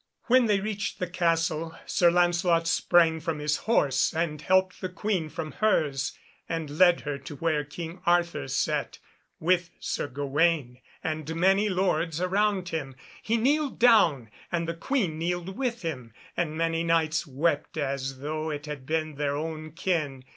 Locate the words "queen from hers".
4.89-6.17